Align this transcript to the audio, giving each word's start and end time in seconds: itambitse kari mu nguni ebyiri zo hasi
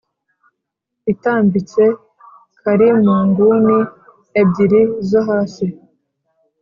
itambitse 1.11 1.83
kari 2.61 2.89
mu 3.05 3.15
nguni 3.27 3.79
ebyiri 4.41 4.81
zo 5.09 5.19
hasi 5.27 5.65